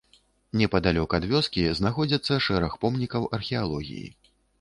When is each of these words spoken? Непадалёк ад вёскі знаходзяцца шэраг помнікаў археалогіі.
Непадалёк 0.59 1.11
ад 1.17 1.27
вёскі 1.33 1.65
знаходзяцца 1.79 2.39
шэраг 2.47 2.73
помнікаў 2.87 3.29
археалогіі. 3.39 4.07